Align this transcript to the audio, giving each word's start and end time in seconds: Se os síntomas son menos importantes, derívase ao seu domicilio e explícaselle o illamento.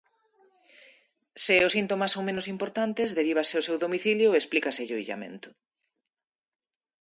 Se 1.43 1.55
os 1.67 1.73
síntomas 1.77 2.13
son 2.15 2.23
menos 2.29 2.49
importantes, 2.53 3.15
derívase 3.17 3.53
ao 3.55 3.65
seu 3.67 3.77
domicilio 3.83 4.29
e 4.31 4.39
explícaselle 4.41 4.97
o 4.97 5.01
illamento. 5.03 5.49